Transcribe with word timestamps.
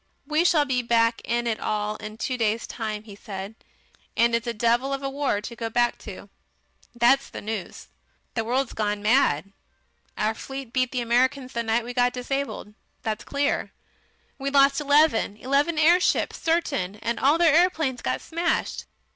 "We 0.25 0.43
shall 0.43 0.65
be 0.65 0.81
back 0.81 1.21
in 1.23 1.45
it 1.45 1.59
all 1.59 1.95
in 1.97 2.17
two 2.17 2.35
days' 2.35 2.65
time," 2.65 3.03
he 3.03 3.15
said. 3.15 3.53
"And 4.17 4.33
it's 4.33 4.47
a 4.47 4.51
devil 4.53 4.91
of 4.93 5.03
a 5.03 5.09
war 5.11 5.41
to 5.41 5.55
go 5.55 5.69
back 5.69 5.99
to. 5.99 6.27
That's 6.95 7.29
the 7.29 7.39
news. 7.39 7.87
The 8.33 8.43
world's 8.43 8.73
gone 8.73 9.03
mad. 9.03 9.51
Our 10.17 10.33
fleet 10.33 10.73
beat 10.73 10.91
the 10.91 11.01
Americans 11.01 11.53
the 11.53 11.61
night 11.61 11.85
we 11.85 11.93
got 11.93 12.13
disabled, 12.13 12.73
that's 13.03 13.23
clear. 13.23 13.73
We 14.39 14.49
lost 14.49 14.81
eleven 14.81 15.37
eleven 15.37 15.77
airships 15.77 16.41
certain, 16.41 16.95
and 16.95 17.19
all 17.19 17.37
their 17.37 17.53
aeroplanes 17.55 18.01
got 18.01 18.21
smashed. 18.21 18.85